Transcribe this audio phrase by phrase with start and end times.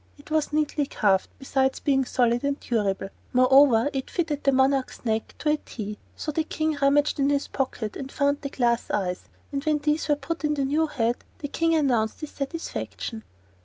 [0.17, 5.35] It was neatly carved, besides being solid and durable; moreover, it fitted the monarch's neck
[5.37, 5.99] to the T.
[6.15, 10.07] So the King rummaged in his pocket and found the glass eyes, and when these
[10.09, 13.23] were put in the new head the King announced his satisfaction.